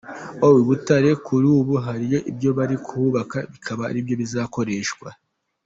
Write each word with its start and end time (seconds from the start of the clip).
O 0.47 0.49
Butare, 0.67 1.11
kuri 1.25 1.47
ubu 1.57 1.73
hari 1.85 2.07
ibyo 2.31 2.49
bari 2.57 2.75
kuhubaka 2.85 3.37
bikaba 3.51 3.81
ari 3.89 3.99
byo 4.05 4.15
bizakoreshwa. 4.21 5.07